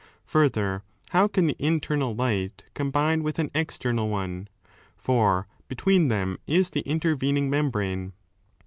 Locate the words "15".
0.23-0.25